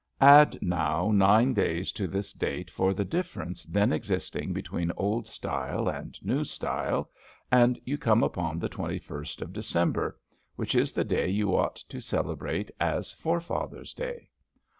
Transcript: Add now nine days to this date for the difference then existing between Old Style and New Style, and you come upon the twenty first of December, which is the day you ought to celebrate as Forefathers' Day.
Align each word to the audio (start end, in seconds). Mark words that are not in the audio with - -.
Add 0.19 0.57
now 0.63 1.11
nine 1.11 1.53
days 1.53 1.91
to 1.91 2.07
this 2.07 2.33
date 2.33 2.71
for 2.71 2.91
the 2.91 3.05
difference 3.05 3.65
then 3.65 3.93
existing 3.93 4.51
between 4.51 4.91
Old 4.97 5.27
Style 5.27 5.87
and 5.87 6.17
New 6.25 6.43
Style, 6.43 7.11
and 7.51 7.79
you 7.85 7.99
come 7.99 8.23
upon 8.23 8.57
the 8.57 8.67
twenty 8.67 8.97
first 8.97 9.43
of 9.43 9.53
December, 9.53 10.19
which 10.55 10.73
is 10.73 10.91
the 10.91 11.03
day 11.03 11.27
you 11.29 11.55
ought 11.55 11.75
to 11.75 12.01
celebrate 12.01 12.71
as 12.79 13.11
Forefathers' 13.11 13.93
Day. 13.93 14.31